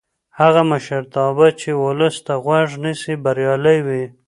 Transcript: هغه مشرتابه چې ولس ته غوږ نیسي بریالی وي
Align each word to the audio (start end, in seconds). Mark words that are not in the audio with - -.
هغه 0.39 0.61
مشرتابه 0.71 1.47
چې 1.59 1.69
ولس 1.83 2.15
ته 2.25 2.33
غوږ 2.43 2.69
نیسي 2.83 3.13
بریالی 3.23 3.77
وي 3.85 4.03